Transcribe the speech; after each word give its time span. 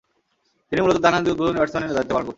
তিনি 0.67 0.79
মূলতঃ 0.83 1.03
ডানহাতি 1.05 1.29
উদ্বোধনী 1.33 1.57
ব্যাটসম্যানের 1.59 1.95
দায়িত্ব 1.95 2.11
পালন 2.15 2.21
করতেন। 2.23 2.29